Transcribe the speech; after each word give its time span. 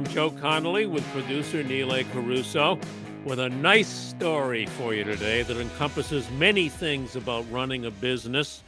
I'm 0.00 0.06
Joe 0.06 0.30
Connolly 0.30 0.86
with 0.86 1.04
producer 1.08 1.62
Neil 1.62 1.90
Carousso 1.90 2.82
with 3.26 3.38
a 3.38 3.50
nice 3.50 3.86
story 3.86 4.64
for 4.64 4.94
you 4.94 5.04
today 5.04 5.42
that 5.42 5.58
encompasses 5.58 6.26
many 6.38 6.70
things 6.70 7.16
about 7.16 7.44
running 7.50 7.84
a 7.84 7.90
business. 7.90 8.62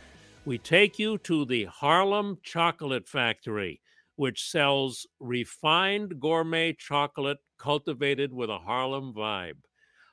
We 0.44 0.58
take 0.58 0.98
you 0.98 1.16
to 1.16 1.46
the 1.46 1.64
Harlem 1.64 2.36
Chocolate 2.42 3.08
Factory, 3.08 3.80
which 4.16 4.50
sells 4.50 5.06
refined 5.20 6.20
gourmet 6.20 6.74
chocolate 6.74 7.38
cultivated 7.58 8.34
with 8.34 8.50
a 8.50 8.58
Harlem 8.58 9.14
vibe. 9.14 9.56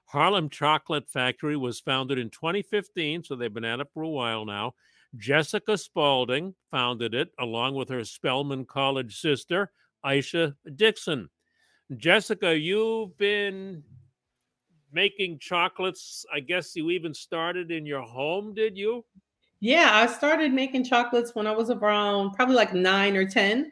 Harlem 0.06 0.47
Chocolate 0.47 1.09
Factory 1.09 1.58
was 1.58 1.81
founded 1.81 2.17
in 2.17 2.30
2015, 2.30 3.25
so 3.25 3.36
they've 3.36 3.53
been 3.53 3.66
at 3.66 3.81
it 3.81 3.90
for 3.94 4.03
a 4.03 4.09
while 4.09 4.45
now. 4.45 4.73
Jessica 5.17 5.78
Spaulding 5.78 6.56
founded 6.72 7.14
it 7.14 7.31
along 7.38 7.75
with 7.75 7.90
her 7.90 8.06
Spelman 8.06 8.64
College 8.64 9.20
sister, 9.20 9.73
Aisha 10.05 10.55
Dixon. 10.75 11.30
Jessica, 11.97 12.58
you've 12.58 13.17
been 13.17 13.83
making 14.91 15.39
chocolates. 15.39 16.25
I 16.33 16.39
guess 16.39 16.75
you 16.75 16.89
even 16.91 17.14
started 17.14 17.72
in 17.72 17.86
your 17.86 18.02
home, 18.02 18.53
did 18.53 18.78
you? 18.78 19.06
Yeah, 19.59 19.89
I 19.91 20.06
started 20.08 20.53
making 20.53 20.86
chocolates 20.86 21.36
when 21.36 21.47
I 21.47 21.52
was 21.52 21.69
around 21.69 22.33
probably 22.33 22.56
like 22.56 22.73
nine 22.73 23.16
or 23.17 23.28
10. 23.28 23.72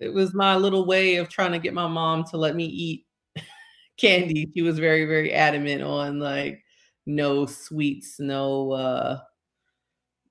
It 0.00 0.12
was 0.12 0.34
my 0.34 0.56
little 0.56 0.86
way 0.86 1.16
of 1.16 1.28
trying 1.28 1.52
to 1.52 1.58
get 1.58 1.74
my 1.74 1.86
mom 1.86 2.24
to 2.24 2.36
let 2.36 2.56
me 2.56 2.64
eat 2.64 3.06
candy. 3.96 4.48
She 4.54 4.62
was 4.62 4.78
very, 4.78 5.04
very 5.04 5.32
adamant 5.32 5.82
on 5.82 6.18
like 6.18 6.62
no 7.06 7.46
sweets, 7.46 8.18
no 8.18 8.72
uh 8.72 9.20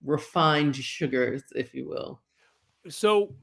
refined 0.04 0.76
sugars, 0.76 1.44
if 1.56 1.74
you 1.74 1.88
will. 1.88 2.22
So 2.90 3.36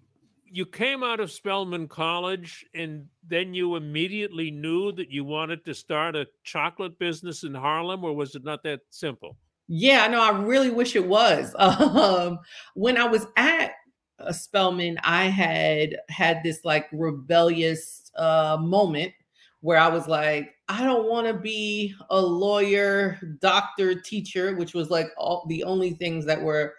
you 0.50 0.66
came 0.66 1.02
out 1.02 1.20
of 1.20 1.30
Spelman 1.30 1.88
College 1.88 2.64
and 2.74 3.06
then 3.26 3.54
you 3.54 3.76
immediately 3.76 4.50
knew 4.50 4.92
that 4.92 5.10
you 5.10 5.24
wanted 5.24 5.64
to 5.64 5.74
start 5.74 6.16
a 6.16 6.26
chocolate 6.44 6.98
business 6.98 7.44
in 7.44 7.54
Harlem, 7.54 8.04
or 8.04 8.14
was 8.14 8.34
it 8.34 8.44
not 8.44 8.62
that 8.64 8.80
simple? 8.90 9.36
Yeah, 9.68 10.06
no, 10.08 10.20
I 10.22 10.30
really 10.40 10.70
wish 10.70 10.96
it 10.96 11.06
was. 11.06 11.54
Um, 11.58 12.38
when 12.74 12.96
I 12.96 13.04
was 13.04 13.26
at 13.36 13.72
uh, 14.18 14.32
Spelman, 14.32 14.98
I 15.04 15.24
had 15.24 15.96
had 16.08 16.42
this 16.42 16.60
like 16.64 16.88
rebellious 16.92 18.10
uh, 18.16 18.58
moment 18.60 19.12
where 19.60 19.78
I 19.78 19.88
was 19.88 20.06
like, 20.06 20.54
I 20.68 20.84
don't 20.84 21.08
want 21.08 21.26
to 21.26 21.34
be 21.34 21.94
a 22.10 22.20
lawyer, 22.20 23.18
doctor, 23.40 24.00
teacher, 24.00 24.54
which 24.56 24.74
was 24.74 24.90
like 24.90 25.08
all 25.16 25.44
the 25.48 25.64
only 25.64 25.92
things 25.92 26.24
that 26.26 26.40
were 26.40 26.74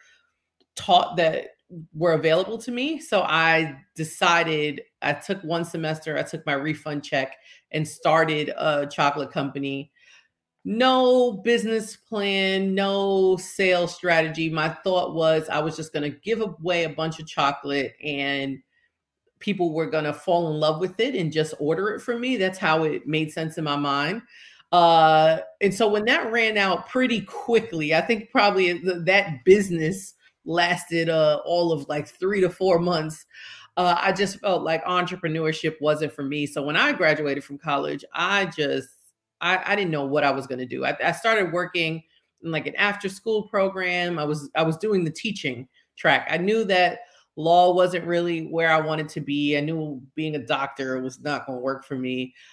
taught 0.76 1.18
that 1.18 1.50
were 1.94 2.14
available 2.14 2.58
to 2.58 2.72
me. 2.72 3.00
So 3.00 3.22
I 3.22 3.78
decided 3.96 4.82
I 5.02 5.14
took 5.14 5.42
one 5.44 5.66
semester, 5.66 6.18
I 6.18 6.24
took 6.24 6.46
my 6.46 6.54
refund 6.54 7.04
check 7.04 7.38
and 7.72 7.88
started 7.88 8.50
a 8.58 8.88
chocolate 8.88 9.32
company. 9.32 9.92
No 10.66 11.34
business 11.44 11.96
plan, 11.96 12.76
no 12.76 13.38
sales 13.38 13.96
strategy. 13.96 14.50
My 14.50 14.70
thought 14.70 15.14
was 15.14 15.48
I 15.50 15.60
was 15.60 15.76
just 15.76 15.94
going 15.94 16.12
to 16.12 16.18
give 16.20 16.42
away 16.42 16.84
a 16.84 16.90
bunch 16.90 17.20
of 17.20 17.28
chocolate 17.28 17.94
and 18.04 18.60
people 19.40 19.74
were 19.74 19.90
going 19.90 20.04
to 20.04 20.14
fall 20.14 20.52
in 20.52 20.60
love 20.60 20.80
with 20.80 21.00
it 21.00 21.16
and 21.16 21.32
just 21.32 21.54
order 21.60 21.90
it 21.90 22.02
from 22.02 22.20
me. 22.20 22.36
That's 22.36 22.58
how 22.58 22.84
it 22.84 23.08
made 23.08 23.32
sense 23.32 23.58
in 23.58 23.64
my 23.64 23.78
mind. 23.78 24.22
Uh, 24.72 25.40
and 25.62 25.74
so 25.74 25.88
when 25.88 26.06
that 26.06 26.32
ran 26.32 26.58
out 26.58 26.90
pretty 26.90 27.22
quickly, 27.22 27.96
I 27.96 28.02
think 28.02 28.30
probably 28.32 28.74
that 28.74 29.44
business 29.46 30.14
lasted 30.46 31.10
uh, 31.10 31.42
all 31.46 31.72
of 31.72 31.88
like 31.88 32.08
three 32.08 32.42
to 32.42 32.50
four 32.50 32.80
months. 32.80 33.26
Uh, 33.78 33.96
I 33.98 34.12
just 34.12 34.40
felt 34.40 34.64
like 34.64 34.84
entrepreneurship 34.86 35.76
wasn't 35.80 36.14
for 36.14 36.24
me. 36.24 36.46
So 36.46 36.62
when 36.62 36.76
I 36.76 36.92
graduated 36.92 37.44
from 37.44 37.58
college, 37.58 38.04
I 38.14 38.46
just 38.48 38.90
I, 39.42 39.62
I 39.66 39.76
didn't 39.76 39.92
know 39.92 40.06
what 40.06 40.24
I 40.24 40.32
was 40.32 40.48
going 40.48 40.60
to 40.60 40.66
do. 40.66 40.86
I, 40.86 40.98
I 41.04 41.12
started 41.12 41.54
working 41.54 42.04
in 42.44 42.52
like 42.52 42.68
an 42.68 42.76
after 42.76 43.10
school 43.10 43.44
program. 43.44 44.20
I 44.20 44.26
was 44.26 44.50
I 44.56 44.64
was 44.64 44.78
doing 44.78 45.04
the 45.04 45.12
teaching 45.12 45.68
track. 45.98 46.28
I 46.30 46.38
knew 46.38 46.64
that 46.66 47.00
law 47.36 47.74
wasn't 47.74 48.06
really 48.06 48.48
where 48.48 48.72
I 48.72 48.82
wanted 48.82 49.10
to 49.10 49.22
be. 49.22 49.58
I 49.58 49.62
knew 49.62 50.02
being 50.16 50.36
a 50.36 50.46
doctor 50.46 51.02
was 51.02 51.22
not 51.22 51.46
going 51.46 51.58
to 51.58 51.64
work 51.64 51.86
for 51.86 51.96
me. 51.96 52.34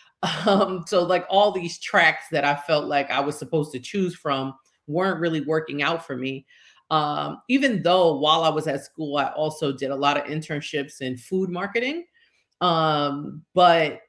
Um, 0.47 0.83
so 0.89 1.05
like 1.05 1.25
all 1.29 1.53
these 1.53 1.79
tracks 1.79 2.25
that 2.33 2.45
I 2.45 2.57
felt 2.57 2.87
like 2.87 3.11
I 3.11 3.21
was 3.21 3.39
supposed 3.39 3.71
to 3.73 3.79
choose 3.79 4.17
from 4.17 4.55
weren't 4.89 5.21
really 5.21 5.43
working 5.43 5.83
out 5.83 6.05
for 6.05 6.17
me. 6.17 6.47
Um, 6.91 7.43
even 7.49 7.83
though 7.83 8.17
while 8.19 8.45
I 8.45 8.49
was 8.49 8.67
at 8.67 8.85
school, 8.85 9.17
I 9.17 9.27
also 9.33 9.73
did 9.73 9.91
a 9.91 9.97
lot 9.97 10.17
of 10.17 10.25
internships 10.25 11.01
in 11.01 11.17
food 11.17 11.51
marketing. 11.51 12.05
Um, 12.61 13.43
but 13.55 14.01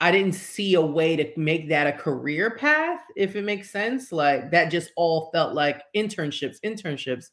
I 0.00 0.10
didn't 0.10 0.34
see 0.34 0.74
a 0.74 0.80
way 0.80 1.16
to 1.16 1.30
make 1.36 1.68
that 1.68 1.86
a 1.86 1.92
career 1.92 2.56
path, 2.56 3.00
if 3.16 3.36
it 3.36 3.44
makes 3.44 3.70
sense. 3.70 4.12
Like 4.12 4.50
that 4.50 4.70
just 4.70 4.90
all 4.96 5.30
felt 5.32 5.54
like 5.54 5.82
internships, 5.96 6.56
internships. 6.64 7.26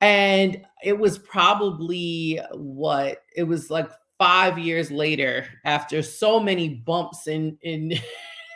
And 0.00 0.62
it 0.84 0.98
was 0.98 1.18
probably 1.18 2.40
what 2.52 3.22
it 3.34 3.44
was 3.44 3.70
like 3.70 3.90
five 4.18 4.58
years 4.58 4.90
later, 4.90 5.46
after 5.64 6.02
so 6.02 6.38
many 6.38 6.68
bumps 6.68 7.26
and 7.26 7.56
in, 7.62 7.92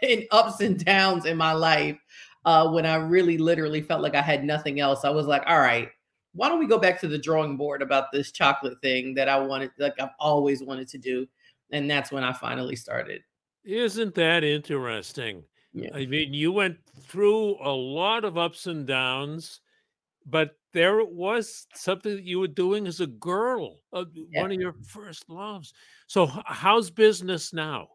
in, 0.03 0.27
ups 0.31 0.61
and 0.61 0.83
downs 0.85 1.25
in 1.25 1.37
my 1.37 1.53
life, 1.53 1.99
uh, 2.45 2.71
when 2.71 2.87
I 2.87 2.97
really 2.97 3.39
literally 3.39 3.83
felt 3.83 4.03
like 4.03 4.15
I 4.15 4.23
had 4.23 4.45
nothing 4.45 4.81
else. 4.81 5.05
I 5.05 5.11
was 5.11 5.27
like, 5.27 5.43
all 5.47 5.61
right, 5.61 5.89
why 6.35 6.49
don't 6.49 6.59
we 6.59 6.67
go 6.67 6.79
back 6.79 7.01
to 7.01 7.09
the 7.09 7.19
drawing 7.19 7.57
board 7.57 7.83
about 7.83 8.13
this 8.13 8.33
chocolate 8.33 8.81
thing 8.83 9.15
that 9.15 9.29
I 9.29 9.39
wanted, 9.39 9.71
like 9.79 10.01
I've 10.01 10.11
always 10.19 10.63
wanted 10.63 10.89
to 10.89 10.99
do. 10.99 11.27
And 11.73 11.91
that's 11.91 12.11
when 12.13 12.25
I 12.25 12.33
finally 12.33 12.77
started. 12.77 13.23
Isn't 13.65 14.15
that 14.15 14.43
interesting? 14.43 15.45
Yeah. 15.73 15.91
I 15.95 16.07
mean, 16.07 16.35
you 16.35 16.51
went 16.51 16.79
through 17.03 17.57
a 17.63 17.71
lot 17.71 18.25
of 18.25 18.37
ups 18.39 18.67
and 18.67 18.87
downs, 18.87 19.61
but 20.27 20.57
there 20.73 21.01
it 21.01 21.11
was 21.11 21.67
something 21.75 22.15
that 22.17 22.25
you 22.25 22.41
were 22.41 22.49
doing 22.49 22.87
as 22.87 23.01
a 23.01 23.07
girl, 23.07 23.81
uh, 23.93 24.05
Yeah. 24.13 24.43
one 24.43 24.53
of 24.53 24.61
your 24.61 24.75
first 24.87 25.29
loves. 25.29 25.73
So, 26.07 26.27
how's 26.27 26.91
business 26.91 27.53
now? 27.53 27.89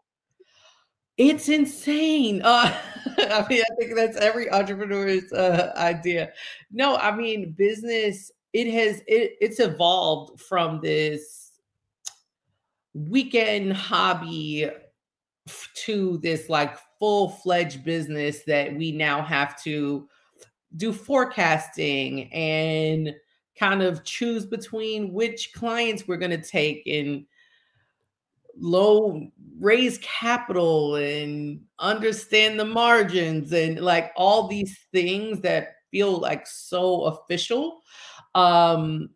It's 1.18 1.50
insane. 1.50 2.42
Uh, 2.44 2.78
I 3.32 3.46
mean, 3.50 3.64
I 3.64 3.76
think 3.76 3.96
that's 3.96 4.18
every 4.18 4.50
entrepreneur's 4.50 5.32
uh, 5.32 5.74
idea. 5.78 6.32
No, 6.72 6.98
I 6.98 7.16
mean, 7.16 7.52
business. 7.52 8.32
It 8.54 8.72
has 8.74 9.02
it, 9.08 9.36
it's 9.42 9.60
evolved 9.60 10.42
from 10.42 10.80
this 10.82 11.52
weekend 12.94 13.74
hobby 13.74 14.70
to 15.76 16.18
this 16.20 16.50
like 16.50 16.78
full 16.98 17.30
fledged 17.30 17.84
business 17.84 18.44
that 18.44 18.74
we 18.74 18.92
now 18.92 19.22
have 19.22 19.62
to 19.64 20.08
do 20.78 20.92
forecasting 20.94 22.32
and 22.34 23.14
kind 23.58 23.82
of 23.82 24.04
choose 24.04 24.46
between 24.46 25.14
which 25.14 25.54
clients 25.54 26.08
we're 26.08 26.18
going 26.18 26.32
to 26.32 26.42
take 26.42 26.84
and 26.88 27.26
low 28.58 29.28
raise 29.60 29.98
capital 30.00 30.96
and 30.96 31.62
understand 31.80 32.60
the 32.60 32.66
margins 32.66 33.52
and 33.54 33.80
like 33.80 34.12
all 34.16 34.48
these 34.48 34.78
things 34.92 35.42
that 35.42 35.76
feel 35.92 36.18
like 36.18 36.46
so 36.46 37.04
official 37.06 37.82
um 38.34 39.10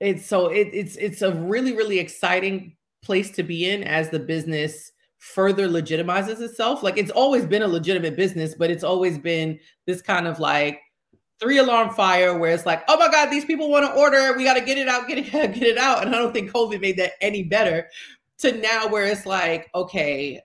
it's 0.00 0.26
so 0.26 0.48
it, 0.48 0.68
it's 0.72 0.96
it's 0.96 1.22
a 1.22 1.32
really 1.32 1.74
really 1.74 1.98
exciting 1.98 2.76
place 3.02 3.30
to 3.30 3.42
be 3.42 3.70
in 3.70 3.84
as 3.84 4.10
the 4.10 4.18
business 4.18 4.92
further 5.18 5.68
legitimizes 5.68 6.40
itself. 6.40 6.82
Like 6.82 6.98
it's 6.98 7.10
always 7.10 7.46
been 7.46 7.62
a 7.62 7.68
legitimate 7.68 8.16
business 8.16 8.54
but 8.54 8.70
it's 8.70 8.84
always 8.84 9.18
been 9.18 9.58
this 9.86 10.02
kind 10.02 10.26
of 10.26 10.38
like 10.38 10.80
three 11.38 11.58
alarm 11.58 11.90
fire 11.90 12.36
where 12.38 12.52
it's 12.52 12.64
like 12.64 12.82
oh 12.88 12.96
my 12.98 13.08
god 13.08 13.30
these 13.30 13.44
people 13.44 13.70
want 13.70 13.86
to 13.86 13.92
order. 13.98 14.36
We 14.36 14.44
got 14.44 14.54
to 14.54 14.64
get 14.64 14.78
it 14.78 14.88
out 14.88 15.08
get 15.08 15.18
it 15.18 15.30
get 15.32 15.62
it 15.62 15.78
out. 15.78 16.04
And 16.04 16.14
i 16.14 16.18
don't 16.18 16.32
think 16.32 16.50
covid 16.52 16.80
made 16.80 16.96
that 16.98 17.12
any 17.20 17.42
better 17.42 17.88
to 18.38 18.52
now 18.52 18.88
where 18.88 19.04
it's 19.04 19.26
like, 19.26 19.70
okay, 19.74 20.40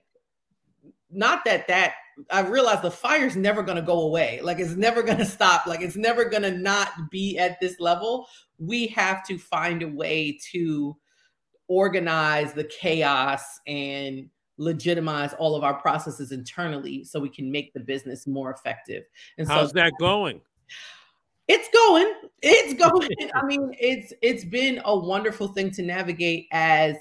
not 1.10 1.44
that 1.44 1.68
that 1.68 1.94
I 2.30 2.40
realized 2.40 2.82
the 2.82 2.90
fire's 2.90 3.36
never 3.36 3.62
going 3.62 3.76
to 3.76 3.82
go 3.82 4.00
away. 4.00 4.40
Like 4.42 4.58
it's 4.58 4.76
never 4.76 5.02
going 5.02 5.18
to 5.18 5.24
stop. 5.24 5.66
Like 5.66 5.80
it's 5.80 5.96
never 5.96 6.24
going 6.24 6.42
to 6.42 6.50
not 6.50 6.88
be 7.10 7.38
at 7.38 7.60
this 7.60 7.80
level. 7.80 8.26
We 8.58 8.86
have 8.88 9.26
to 9.26 9.38
find 9.38 9.82
a 9.82 9.88
way 9.88 10.38
to 10.52 10.96
organize 11.68 12.52
the 12.52 12.64
chaos 12.64 13.42
and 13.66 14.28
legitimize 14.58 15.32
all 15.34 15.56
of 15.56 15.64
our 15.64 15.74
processes 15.74 16.32
internally 16.32 17.04
so 17.04 17.18
we 17.18 17.28
can 17.28 17.50
make 17.50 17.72
the 17.72 17.80
business 17.80 18.26
more 18.26 18.50
effective. 18.52 19.04
And 19.38 19.48
how's 19.48 19.70
so, 19.70 19.74
that 19.74 19.92
going? 19.98 20.40
It's 21.48 21.68
going. 21.72 22.12
It's 22.42 22.74
going. 22.90 23.08
I 23.34 23.44
mean, 23.44 23.74
it's 23.78 24.12
it's 24.22 24.44
been 24.44 24.80
a 24.84 24.96
wonderful 24.96 25.48
thing 25.48 25.70
to 25.72 25.82
navigate 25.82 26.46
as 26.52 26.96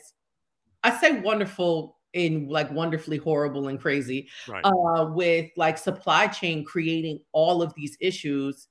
I 0.83 0.97
say 0.99 1.19
wonderful 1.19 1.97
in 2.13 2.47
like 2.49 2.69
wonderfully 2.71 3.17
horrible 3.17 3.67
and 3.69 3.79
crazy 3.79 4.29
right. 4.47 4.63
uh, 4.65 5.05
with 5.13 5.49
like 5.55 5.77
supply 5.77 6.27
chain 6.27 6.63
creating 6.65 7.19
all 7.31 7.61
of 7.61 7.73
these 7.75 7.97
issues 8.01 8.67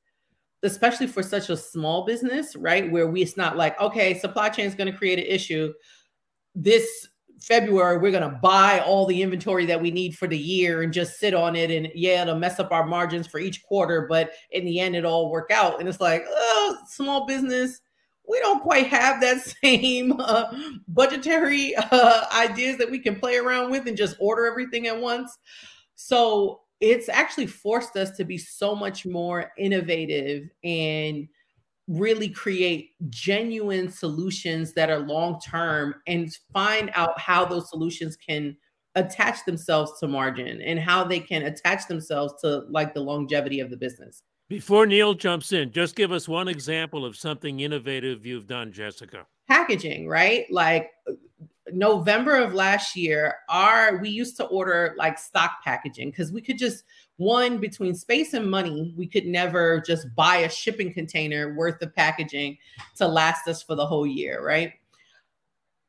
especially 0.63 1.07
for 1.07 1.23
such 1.23 1.49
a 1.49 1.57
small 1.57 2.05
business 2.05 2.55
right 2.57 2.91
where 2.91 3.09
we 3.09 3.23
it's 3.23 3.37
not 3.37 3.57
like 3.57 3.81
okay 3.81 4.19
supply 4.19 4.49
chain 4.49 4.67
is 4.67 4.75
going 4.75 4.91
to 4.91 4.97
create 4.97 5.19
an 5.19 5.25
issue 5.25 5.73
this 6.55 7.09
february 7.41 7.97
we're 7.97 8.11
going 8.11 8.31
to 8.31 8.39
buy 8.43 8.81
all 8.81 9.07
the 9.07 9.23
inventory 9.23 9.65
that 9.65 9.81
we 9.81 9.91
need 9.91 10.15
for 10.15 10.29
the 10.29 10.37
year 10.37 10.83
and 10.83 10.93
just 10.93 11.19
sit 11.19 11.33
on 11.33 11.57
it 11.57 11.71
and 11.71 11.89
yeah 11.95 12.21
it'll 12.21 12.37
mess 12.37 12.61
up 12.61 12.71
our 12.71 12.87
margins 12.87 13.27
for 13.27 13.41
each 13.41 13.63
quarter 13.63 14.07
but 14.07 14.33
in 14.51 14.67
the 14.67 14.79
end 14.79 14.95
it'll 14.95 15.31
work 15.31 15.51
out 15.51 15.81
and 15.81 15.89
it's 15.89 16.01
like 16.01 16.27
oh 16.29 16.77
small 16.87 17.25
business 17.25 17.81
we 18.31 18.39
don't 18.41 18.63
quite 18.63 18.87
have 18.87 19.21
that 19.21 19.43
same 19.63 20.15
uh, 20.21 20.47
budgetary 20.89 21.75
uh, 21.77 22.25
ideas 22.33 22.79
that 22.79 22.91
we 22.91 22.99
can 22.99 23.19
play 23.19 23.37
around 23.37 23.71
with 23.71 23.87
and 23.87 23.97
just 23.97 24.17
order 24.21 24.47
everything 24.47 24.87
at 24.87 24.99
once. 24.99 25.37
So 25.97 26.61
it's 26.81 27.09
actually 27.09 27.47
forced 27.47 27.97
us 27.97 28.13
to 28.13 28.25
be 28.25 28.39
so 28.39 28.75
much 28.75 29.05
more 29.05 29.53
innovative 29.59 30.49
and 30.65 31.29
really 31.89 32.29
create 32.29 32.91
genuine 33.11 33.91
solutions 33.91 34.73
that 34.75 34.91
are 34.91 35.01
long 35.01 35.41
term 35.41 35.95
and 36.07 36.33
find 36.53 36.91
out 36.95 37.19
how 37.19 37.45
those 37.45 37.69
solutions 37.69 38.17
can 38.17 38.57
attach 38.95 39.45
themselves 39.45 39.93
to 39.99 40.07
margin 40.07 40.63
and 40.63 40.79
how 40.79 41.05
they 41.05 41.21
can 41.21 41.43
attach 41.43 41.87
themselves 41.89 42.35
to 42.41 42.63
like 42.71 42.95
the 42.95 43.01
longevity 43.01 43.61
of 43.61 43.71
the 43.71 43.77
business. 43.77 44.23
Before 44.51 44.85
Neil 44.85 45.15
jumps 45.15 45.53
in, 45.53 45.71
just 45.71 45.95
give 45.95 46.11
us 46.11 46.27
one 46.27 46.49
example 46.49 47.05
of 47.05 47.15
something 47.15 47.61
innovative 47.61 48.27
you've 48.27 48.49
done, 48.49 48.73
Jessica. 48.73 49.25
Packaging, 49.47 50.09
right? 50.09 50.45
Like 50.51 50.91
November 51.73 52.35
of 52.35 52.53
last 52.53 52.97
year, 52.97 53.37
our 53.49 53.99
we 53.99 54.09
used 54.09 54.37
to 54.39 54.47
order 54.47 54.97
like 54.99 55.21
stock 55.21 55.63
packaging 55.63 56.11
because 56.11 56.33
we 56.33 56.41
could 56.41 56.59
just 56.59 56.83
one 57.19 57.59
between 57.59 57.95
space 57.95 58.35
and 58.35 58.51
money, 58.51 58.93
we 58.99 59.07
could 59.07 59.25
never 59.25 59.81
just 59.87 60.13
buy 60.17 60.39
a 60.39 60.51
shipping 60.51 60.93
container 60.93 61.55
worth 61.55 61.81
of 61.81 61.95
packaging 61.95 62.59
to 62.97 63.07
last 63.07 63.47
us 63.47 63.63
for 63.63 63.77
the 63.77 63.87
whole 63.87 64.05
year, 64.05 64.45
right? 64.45 64.73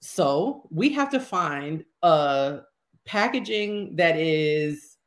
So 0.02 0.68
we 0.70 0.90
have 0.90 1.10
to 1.10 1.20
find 1.20 1.84
a 2.04 2.60
packaging 3.06 3.96
that 3.96 4.18
is 4.18 4.98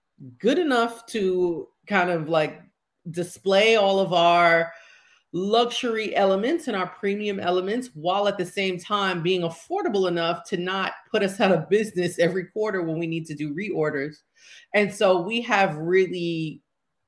good 0.41 0.59
enough 0.59 1.07
to 1.07 1.69
kind 1.87 2.11
of 2.11 2.29
like 2.29 2.64
display 3.11 3.77
all 3.77 4.01
of 4.01 4.13
our 4.13 4.73
luxury 5.33 6.15
elements 6.15 6.69
and 6.69 6.77
our 6.77 6.87
premium 6.87 7.41
elements 7.41 7.91
while 7.95 8.29
at 8.29 8.39
the 8.39 8.47
same 8.47 8.79
time 8.79 9.21
being 9.21 9.43
affordable 9.43 10.07
enough 10.07 10.45
to 10.45 10.57
not 10.57 10.93
put 11.11 11.23
us 11.23 11.41
out 11.41 11.53
of 11.53 11.69
business 11.69 12.19
every 12.19 12.45
quarter 12.45 12.83
when 12.83 12.99
we 12.99 13.07
need 13.07 13.27
to 13.27 13.35
do 13.35 13.55
reorders. 13.55 14.17
And 14.75 14.93
so 14.93 15.21
we 15.21 15.41
have 15.43 15.77
really, 15.77 16.63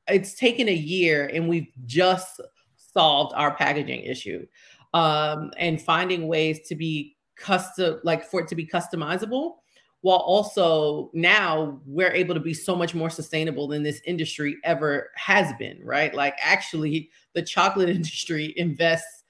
it's 0.09 0.35
taken 0.35 0.69
a 0.69 0.75
year 0.75 1.31
and 1.33 1.49
we've 1.49 1.69
just 1.85 2.41
solved 2.77 3.33
our 3.37 3.55
packaging 3.55 4.01
issue 4.01 4.47
um, 4.93 5.53
and 5.57 5.81
finding 5.81 6.27
ways 6.27 6.67
to 6.69 6.75
be 6.75 7.17
custom, 7.37 8.01
like 8.03 8.25
for 8.25 8.41
it 8.41 8.49
to 8.49 8.55
be 8.57 8.67
customizable 8.67 9.57
while 10.03 10.19
also 10.19 11.11
now 11.15 11.81
we're 11.87 12.13
able 12.13 12.35
to 12.35 12.41
be 12.41 12.55
so 12.55 12.77
much 12.77 12.95
more 12.95 13.11
sustainable 13.11 13.67
than 13.67 13.83
this 13.83 14.01
industry 14.07 14.57
ever 14.63 15.11
has 15.17 15.53
been, 15.59 15.81
right? 15.83 16.15
Like 16.15 16.37
actually 16.41 17.11
the 17.35 17.43
chocolate 17.43 17.89
industry 17.97 18.55
invests 18.57 19.25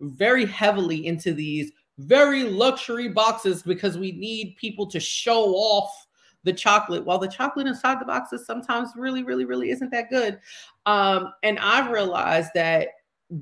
very 0.00 0.46
heavily 0.46 1.06
into 1.06 1.32
these 1.32 1.72
very 1.98 2.44
luxury 2.44 3.08
boxes 3.08 3.62
because 3.62 3.98
we 3.98 4.12
need 4.12 4.56
people 4.56 4.86
to 4.86 4.98
show 4.98 5.54
off 5.54 6.06
the 6.44 6.52
chocolate 6.52 7.04
while 7.04 7.18
the 7.18 7.28
chocolate 7.28 7.66
inside 7.66 8.00
the 8.00 8.04
boxes 8.04 8.44
sometimes 8.46 8.90
really 8.96 9.22
really 9.22 9.44
really 9.44 9.70
isn't 9.70 9.90
that 9.90 10.10
good 10.10 10.40
um, 10.86 11.32
and 11.42 11.58
i've 11.60 11.90
realized 11.90 12.50
that 12.54 12.88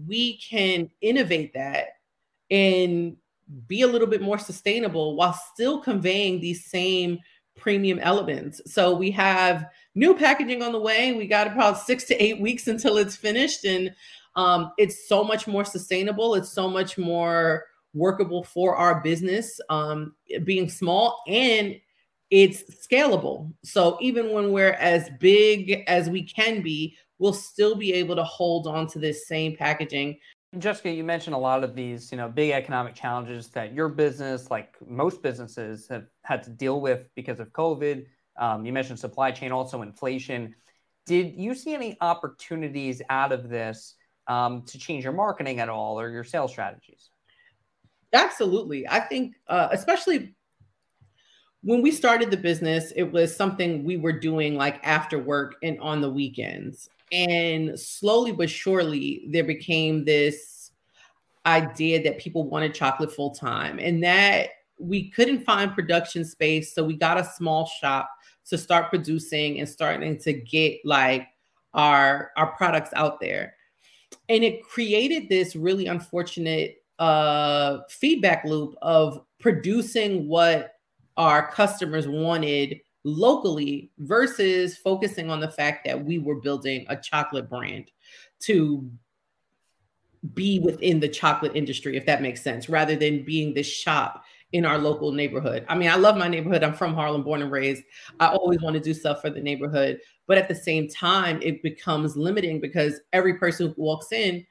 we 0.07 0.37
can 0.39 0.91
innovate 1.01 1.55
that 1.55 1.87
and 2.51 3.17
be 3.67 3.83
a 3.83 3.87
little 3.87 4.07
bit 4.07 4.23
more 4.23 4.39
sustainable 4.39 5.17
while 5.17 5.33
still 5.33 5.81
conveying 5.81 6.41
these 6.41 6.67
same 6.67 7.19
premium 7.57 7.99
elements. 7.99 8.61
So 8.67 8.95
we 8.95 9.11
have 9.13 9.67
new 9.95 10.15
packaging 10.15 10.63
on 10.63 10.73
the 10.73 10.81
way. 10.81 11.13
We 11.13 11.27
got 11.27 11.47
about 11.47 11.79
six 11.79 12.05
to 12.05 12.23
eight 12.23 12.41
weeks 12.41 12.69
until 12.69 12.97
it's 12.97 13.17
finished, 13.17 13.65
and 13.65 13.95
um, 14.37 14.73
it's 14.79 15.09
so 15.09 15.25
much 15.25 15.47
more 15.47 15.65
sustainable. 15.65 16.35
It's 16.35 16.53
so 16.53 16.69
much 16.69 16.97
more 16.97 17.65
workable 17.95 18.45
for 18.45 18.77
our 18.77 19.01
business, 19.01 19.61
um, 19.69 20.15
being 20.45 20.69
small 20.69 21.23
and 21.27 21.75
it's 22.31 22.87
scalable. 22.87 23.53
So 23.65 23.99
even 24.01 24.33
when 24.33 24.53
we're 24.53 24.75
as 24.75 25.11
big 25.19 25.83
as 25.89 26.09
we 26.09 26.23
can 26.23 26.63
be, 26.63 26.97
we'll 27.19 27.33
still 27.33 27.75
be 27.75 27.93
able 27.93 28.17
to 28.17 28.25
hold 28.25 28.67
on 28.67 28.87
to 28.89 28.99
this 28.99 29.27
same 29.27 29.57
packaging 29.57 30.19
Jessica, 30.59 30.91
you 30.91 31.05
mentioned 31.05 31.35
a 31.35 31.39
lot 31.39 31.63
of 31.63 31.77
these, 31.77 32.11
you 32.11 32.19
know, 32.19 32.29
big 32.29 32.51
economic 32.51 32.95
challenges 32.95 33.49
that 33.49 33.73
your 33.73 33.89
business, 33.89 34.51
like 34.51 34.77
most 34.87 35.23
businesses, 35.23 35.87
have 35.89 36.07
had 36.25 36.43
to 36.43 36.51
deal 36.51 36.81
with 36.81 37.09
because 37.15 37.39
of 37.39 37.53
COVID. 37.53 38.07
Um, 38.37 38.67
you 38.67 38.73
mentioned 38.73 38.99
supply 38.99 39.31
chain, 39.31 39.53
also 39.53 39.83
inflation. 39.83 40.55
Did 41.07 41.35
you 41.37 41.55
see 41.55 41.73
any 41.73 41.97
opportunities 42.01 43.01
out 43.11 43.31
of 43.31 43.49
this 43.49 43.95
um, 44.27 44.63
to 44.63 44.79
change 44.79 45.05
your 45.05 45.13
marketing 45.13 45.61
at 45.61 45.69
all 45.69 46.01
or 46.01 46.11
your 46.11 46.25
sales 46.25 46.51
strategies? 46.51 47.11
Absolutely. 48.13 48.89
I 48.89 49.01
think, 49.01 49.37
uh, 49.47 49.69
especially 49.71 50.35
when 51.63 51.81
we 51.81 51.93
started 51.93 52.31
the 52.31 52.37
business, 52.37 52.93
it 52.97 53.05
was 53.05 53.37
something 53.37 53.85
we 53.85 53.99
were 53.99 54.19
doing 54.19 54.57
like 54.57 54.81
after 54.83 55.19
work 55.19 55.55
and 55.63 55.79
on 55.81 56.01
the 56.01 56.11
weekends. 56.11 56.89
And 57.13 57.79
slowly 57.79 58.33
but 58.33 58.49
surely, 58.49 59.25
there 59.29 59.45
became 59.45 60.05
this 60.05 60.71
idea 61.47 62.03
that 62.03 62.19
people 62.19 62.49
wanted 62.49 62.75
chocolate 62.75 63.13
full 63.13 63.31
time 63.31 63.79
and 63.79 64.03
that 64.05 64.51
we 64.79 65.11
couldn't 65.11 65.45
find 65.45 65.75
production 65.75 66.25
space. 66.25 66.75
So 66.75 66.85
we 66.85 66.97
got 66.97 67.19
a 67.19 67.25
small 67.25 67.67
shop 67.67 68.11
to 68.47 68.59
start 68.59 68.91
producing 68.91 69.61
and 69.61 69.69
starting 69.69 70.19
to 70.19 70.33
get 70.33 70.81
like 70.85 71.29
our 71.75 72.31
our 72.37 72.55
products 72.57 72.91
out 72.95 73.21
there. 73.21 73.55
And 74.29 74.43
it 74.43 74.63
created 74.63 75.29
this 75.29 75.55
really 75.55 75.87
unfortunate 75.87 76.83
uh, 76.99 77.79
feedback 77.89 78.45
loop 78.45 78.77
of 78.83 79.25
producing 79.39 80.29
what 80.29 80.75
our 81.17 81.51
customers 81.51 82.07
wanted 82.07 82.81
locally 83.05 83.91
versus 83.99 84.77
focusing 84.77 85.31
on 85.31 85.41
the 85.41 85.51
fact 85.51 85.85
that 85.87 86.05
we 86.05 86.19
were 86.19 86.41
building 86.41 86.85
a 86.89 86.97
chocolate 86.97 87.49
brand 87.49 87.91
to 88.41 88.91
be 90.35 90.59
within 90.59 91.01
the 91.01 91.09
chocolate 91.09 91.53
industry, 91.55 91.97
if 91.97 92.05
that 92.07 92.23
makes 92.23 92.43
sense, 92.43 92.69
rather 92.69 92.95
than 92.95 93.25
being 93.25 93.55
this 93.55 93.67
shop 93.67 94.25
in 94.53 94.67
our 94.67 94.79
local 94.79 95.13
neighborhood. 95.13 95.65
I 95.69 95.77
mean, 95.77 95.89
I 95.89 95.95
love 95.95 96.17
my 96.17 96.29
neighborhood. 96.29 96.63
I'm 96.63 96.75
from 96.75 96.93
Harlem, 96.93 97.23
born 97.23 97.41
and 97.41 97.53
raised. 97.53 97.85
I 98.19 98.27
always 98.27 98.61
want 98.61 98.75
to 98.75 98.81
do 98.81 98.93
stuff 98.93 99.21
for 99.21 99.31
the 99.31 99.41
neighborhood. 99.41 100.01
But 100.27 100.39
at 100.39 100.49
the 100.49 100.55
same 100.55 100.89
time, 100.89 101.41
it 101.43 101.63
becomes 101.63 102.17
limiting 102.17 102.61
because 102.61 103.01
every 103.13 103.35
person 103.35 103.69
who 103.69 103.83
walks 103.83 104.13
in, 104.13 104.45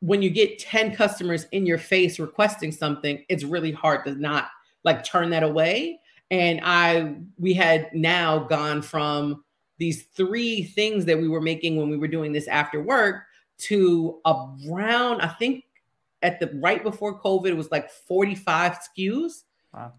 when 0.00 0.22
you 0.22 0.30
get 0.30 0.58
10 0.58 0.94
customers 0.94 1.46
in 1.52 1.66
your 1.66 1.78
face 1.78 2.18
requesting 2.18 2.72
something, 2.72 3.24
it's 3.28 3.44
really 3.44 3.72
hard 3.72 4.04
to 4.04 4.14
not 4.14 4.48
like 4.82 5.04
turn 5.04 5.30
that 5.30 5.42
away. 5.42 6.00
And 6.30 6.60
I 6.62 7.16
we 7.38 7.54
had 7.54 7.94
now 7.94 8.40
gone 8.40 8.82
from 8.82 9.44
these 9.78 10.04
three 10.16 10.62
things 10.62 11.04
that 11.04 11.18
we 11.18 11.28
were 11.28 11.40
making 11.40 11.76
when 11.76 11.90
we 11.90 11.96
were 11.96 12.08
doing 12.08 12.32
this 12.32 12.48
after 12.48 12.82
work 12.82 13.24
to 13.56 14.20
around, 14.26 15.20
I 15.20 15.28
think 15.28 15.64
at 16.22 16.40
the 16.40 16.50
right 16.54 16.82
before 16.82 17.20
COVID, 17.20 17.48
it 17.48 17.56
was 17.56 17.70
like 17.70 17.90
45 17.90 18.78
SKUs. 18.98 19.42
Wow. 19.72 19.92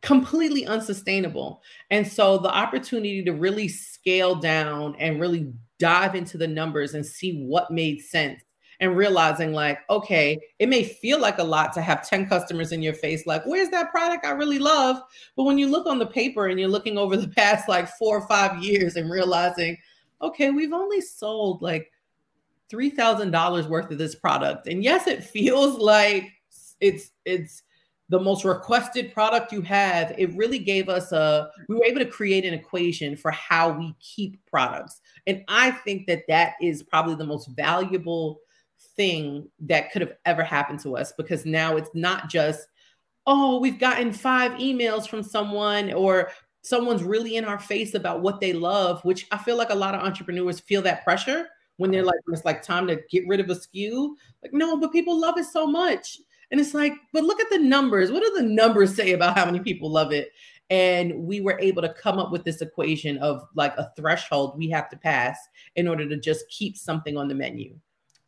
Completely 0.00 0.64
unsustainable. 0.64 1.62
And 1.90 2.06
so 2.06 2.38
the 2.38 2.54
opportunity 2.54 3.22
to 3.24 3.32
really 3.32 3.68
scale 3.68 4.36
down 4.36 4.96
and 4.98 5.20
really 5.20 5.52
dive 5.78 6.14
into 6.14 6.38
the 6.38 6.46
numbers 6.46 6.94
and 6.94 7.04
see 7.04 7.44
what 7.44 7.70
made 7.70 8.00
sense 8.00 8.42
and 8.80 8.96
realizing 8.96 9.52
like 9.52 9.80
okay 9.90 10.38
it 10.58 10.68
may 10.68 10.84
feel 10.84 11.20
like 11.20 11.38
a 11.38 11.44
lot 11.44 11.72
to 11.72 11.80
have 11.80 12.08
10 12.08 12.28
customers 12.28 12.72
in 12.72 12.82
your 12.82 12.94
face 12.94 13.26
like 13.26 13.44
where's 13.44 13.70
that 13.70 13.90
product 13.90 14.24
i 14.24 14.30
really 14.30 14.58
love? 14.58 15.02
But 15.36 15.44
when 15.44 15.58
you 15.58 15.68
look 15.68 15.86
on 15.86 15.98
the 15.98 16.06
paper 16.06 16.46
and 16.46 16.58
you're 16.58 16.68
looking 16.68 16.98
over 16.98 17.16
the 17.16 17.28
past 17.28 17.68
like 17.68 17.88
four 17.88 18.18
or 18.18 18.28
five 18.28 18.62
years 18.62 18.96
and 18.96 19.10
realizing 19.10 19.76
okay 20.22 20.50
we've 20.50 20.72
only 20.72 21.00
sold 21.00 21.62
like 21.62 21.90
$3000 22.70 23.66
worth 23.68 23.90
of 23.90 23.96
this 23.98 24.14
product. 24.14 24.66
And 24.66 24.82
yes 24.84 25.06
it 25.06 25.24
feels 25.24 25.78
like 25.78 26.30
it's 26.80 27.10
it's 27.24 27.62
the 28.10 28.20
most 28.20 28.44
requested 28.44 29.12
product 29.12 29.52
you 29.52 29.60
have. 29.60 30.14
It 30.16 30.34
really 30.34 30.58
gave 30.58 30.88
us 30.88 31.12
a 31.12 31.50
we 31.68 31.76
were 31.76 31.84
able 31.84 32.00
to 32.00 32.06
create 32.06 32.44
an 32.44 32.54
equation 32.54 33.16
for 33.16 33.30
how 33.30 33.70
we 33.70 33.94
keep 34.00 34.38
products. 34.46 35.00
And 35.26 35.44
i 35.48 35.70
think 35.70 36.06
that 36.06 36.22
that 36.28 36.54
is 36.62 36.82
probably 36.82 37.16
the 37.16 37.26
most 37.26 37.48
valuable 37.48 38.40
thing 38.96 39.48
that 39.60 39.92
could 39.92 40.02
have 40.02 40.14
ever 40.24 40.42
happened 40.42 40.80
to 40.80 40.96
us 40.96 41.12
because 41.16 41.46
now 41.46 41.76
it's 41.76 41.90
not 41.94 42.28
just, 42.28 42.66
oh, 43.26 43.58
we've 43.58 43.78
gotten 43.78 44.12
five 44.12 44.52
emails 44.52 45.08
from 45.08 45.22
someone 45.22 45.92
or 45.92 46.30
someone's 46.62 47.02
really 47.02 47.36
in 47.36 47.44
our 47.44 47.58
face 47.58 47.94
about 47.94 48.20
what 48.22 48.40
they 48.40 48.52
love, 48.52 49.00
which 49.04 49.26
I 49.30 49.38
feel 49.38 49.56
like 49.56 49.70
a 49.70 49.74
lot 49.74 49.94
of 49.94 50.02
entrepreneurs 50.02 50.60
feel 50.60 50.82
that 50.82 51.04
pressure 51.04 51.46
when 51.76 51.90
they're 51.90 52.04
like, 52.04 52.18
it's 52.28 52.44
like 52.44 52.62
time 52.62 52.86
to 52.88 53.00
get 53.10 53.26
rid 53.26 53.40
of 53.40 53.48
a 53.50 53.54
SKU. 53.54 54.10
Like, 54.42 54.52
no, 54.52 54.76
but 54.76 54.92
people 54.92 55.18
love 55.18 55.38
it 55.38 55.46
so 55.46 55.66
much. 55.66 56.18
And 56.50 56.60
it's 56.60 56.74
like, 56.74 56.92
but 57.12 57.24
look 57.24 57.40
at 57.40 57.50
the 57.50 57.58
numbers. 57.58 58.10
What 58.10 58.22
do 58.22 58.32
the 58.36 58.42
numbers 58.42 58.94
say 58.94 59.12
about 59.12 59.36
how 59.36 59.44
many 59.44 59.60
people 59.60 59.90
love 59.90 60.12
it? 60.12 60.30
And 60.70 61.14
we 61.24 61.40
were 61.40 61.58
able 61.60 61.82
to 61.82 61.94
come 61.94 62.18
up 62.18 62.30
with 62.30 62.44
this 62.44 62.60
equation 62.60 63.16
of 63.18 63.42
like 63.54 63.74
a 63.76 63.90
threshold 63.96 64.58
we 64.58 64.68
have 64.70 64.88
to 64.90 64.96
pass 64.96 65.38
in 65.76 65.88
order 65.88 66.08
to 66.08 66.18
just 66.18 66.48
keep 66.50 66.76
something 66.76 67.16
on 67.16 67.28
the 67.28 67.34
menu. 67.34 67.78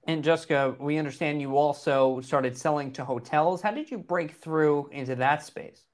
And 0.05 0.25
Jessica, 0.25 0.75
we 0.81 0.99
understand 0.99 1.41
you 1.41 1.57
also 1.57 2.21
started 2.23 2.57
selling 2.57 2.93
to 2.93 3.05
hotels. 3.05 3.61
How 3.61 3.71
did 3.71 3.91
you 3.91 3.99
break 3.99 4.33
through 4.33 4.89
into 4.93 5.15
that 5.17 5.45
space? 5.45 5.85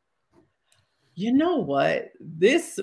You 1.14 1.32
know 1.32 1.56
what? 1.56 2.12
This 2.20 2.78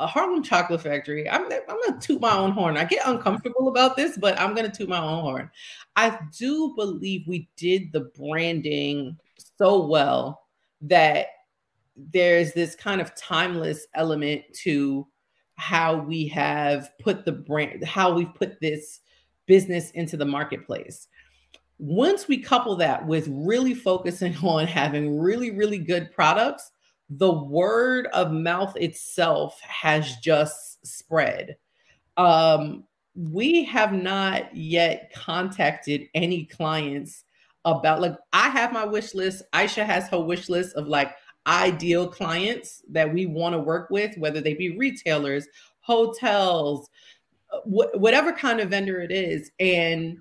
a 0.00 0.06
Harlem 0.06 0.42
Chocolate 0.42 0.80
Factory. 0.80 1.28
I'm 1.28 1.44
I'm 1.44 1.80
gonna 1.86 2.00
toot 2.00 2.20
my 2.20 2.36
own 2.36 2.52
horn. 2.52 2.76
I 2.76 2.84
get 2.84 3.06
uncomfortable 3.06 3.68
about 3.68 3.96
this, 3.96 4.16
but 4.16 4.38
I'm 4.38 4.54
gonna 4.54 4.70
toot 4.70 4.88
my 4.88 5.00
own 5.00 5.22
horn. 5.22 5.50
I 5.96 6.18
do 6.36 6.74
believe 6.76 7.26
we 7.26 7.48
did 7.56 7.90
the 7.92 8.10
branding 8.16 9.16
so 9.56 9.86
well 9.86 10.46
that 10.82 11.26
there's 11.96 12.52
this 12.52 12.76
kind 12.76 13.00
of 13.00 13.14
timeless 13.16 13.86
element 13.94 14.44
to 14.62 15.06
how 15.56 15.96
we 15.96 16.28
have 16.28 16.90
put 17.00 17.24
the 17.24 17.32
brand, 17.32 17.82
how 17.84 18.14
we've 18.14 18.34
put 18.34 18.60
this 18.60 19.00
business 19.48 19.90
into 19.92 20.16
the 20.16 20.24
marketplace. 20.24 21.08
Once 21.78 22.28
we 22.28 22.38
couple 22.38 22.76
that 22.76 23.04
with 23.04 23.26
really 23.28 23.74
focusing 23.74 24.36
on 24.44 24.66
having 24.66 25.18
really, 25.18 25.50
really 25.50 25.78
good 25.78 26.12
products, 26.12 26.70
the 27.10 27.32
word 27.32 28.06
of 28.12 28.30
mouth 28.30 28.76
itself 28.76 29.58
has 29.62 30.16
just 30.16 30.86
spread. 30.86 31.56
Um, 32.16 32.84
we 33.16 33.64
have 33.64 33.92
not 33.92 34.54
yet 34.54 35.10
contacted 35.14 36.08
any 36.14 36.44
clients 36.44 37.24
about 37.64 38.00
like 38.00 38.16
I 38.32 38.48
have 38.50 38.72
my 38.72 38.84
wish 38.84 39.14
list. 39.14 39.42
Aisha 39.52 39.84
has 39.84 40.08
her 40.08 40.20
wish 40.20 40.48
list 40.48 40.76
of 40.76 40.86
like 40.86 41.14
ideal 41.46 42.06
clients 42.06 42.82
that 42.90 43.12
we 43.12 43.26
want 43.26 43.54
to 43.54 43.58
work 43.58 43.90
with, 43.90 44.16
whether 44.18 44.40
they 44.40 44.54
be 44.54 44.76
retailers, 44.76 45.46
hotels, 45.80 46.88
wh- 47.64 47.94
whatever 47.94 48.32
kind 48.32 48.60
of 48.60 48.70
vendor 48.70 49.00
it 49.00 49.10
is 49.10 49.50
and 49.60 50.18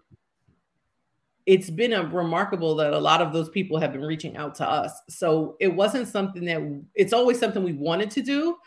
it's 1.46 1.70
been 1.70 1.94
a 1.94 2.04
remarkable 2.04 2.76
that 2.76 2.94
a 2.94 3.00
lot 3.00 3.22
of 3.22 3.32
those 3.32 3.48
people 3.50 3.80
have 3.80 3.94
been 3.94 4.04
reaching 4.04 4.36
out 4.36 4.54
to 4.54 4.70
us. 4.70 4.92
So 5.10 5.56
it 5.62 5.70
wasn't 5.70 6.10
something 6.10 6.44
that 6.44 6.84
it's 6.94 7.14
always 7.14 7.40
something 7.40 7.64
we 7.64 7.74
wanted 7.74 8.12
to 8.12 8.22
do 8.22 8.58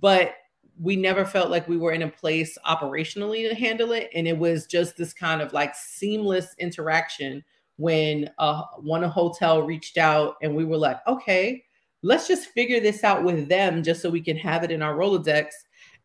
but 0.00 0.34
we 0.78 0.94
never 0.94 1.24
felt 1.24 1.50
like 1.50 1.66
we 1.66 1.78
were 1.78 1.92
in 1.92 2.02
a 2.02 2.10
place 2.10 2.58
operationally 2.66 3.48
to 3.48 3.54
handle 3.54 3.92
it. 3.92 4.10
And 4.14 4.28
it 4.28 4.36
was 4.36 4.66
just 4.66 4.98
this 4.98 5.14
kind 5.14 5.40
of 5.40 5.54
like 5.54 5.74
seamless 5.74 6.54
interaction 6.58 7.42
when 7.76 8.28
uh, 8.38 8.62
one 8.78 9.02
hotel 9.02 9.62
reached 9.62 9.96
out 9.96 10.34
and 10.42 10.54
we 10.54 10.64
were 10.64 10.78
like 10.78 10.98
okay 11.06 11.62
let's 12.06 12.28
just 12.28 12.50
figure 12.50 12.80
this 12.80 13.02
out 13.02 13.24
with 13.24 13.48
them 13.48 13.82
just 13.82 14.00
so 14.00 14.08
we 14.08 14.20
can 14.20 14.36
have 14.36 14.62
it 14.62 14.70
in 14.70 14.80
our 14.80 14.94
rolodex. 14.94 15.48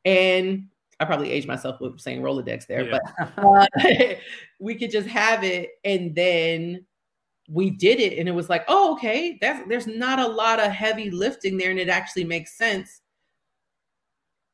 And 0.03 0.67
I 1.01 1.05
probably 1.05 1.31
aged 1.31 1.47
myself 1.47 1.81
with 1.81 1.99
saying 1.99 2.21
Rolodex 2.21 2.67
there, 2.67 2.87
yeah. 2.87 2.99
but 3.17 3.43
uh, 3.43 4.15
we 4.59 4.75
could 4.75 4.91
just 4.91 5.07
have 5.07 5.43
it 5.43 5.71
and 5.83 6.13
then 6.13 6.85
we 7.49 7.71
did 7.71 7.99
it 7.99 8.19
and 8.19 8.29
it 8.29 8.33
was 8.33 8.49
like, 8.49 8.63
oh, 8.67 8.93
okay, 8.93 9.39
that's 9.41 9.67
there's 9.67 9.87
not 9.87 10.19
a 10.19 10.27
lot 10.27 10.59
of 10.59 10.71
heavy 10.71 11.09
lifting 11.09 11.57
there 11.57 11.71
and 11.71 11.79
it 11.79 11.89
actually 11.89 12.23
makes 12.23 12.55
sense. 12.55 13.01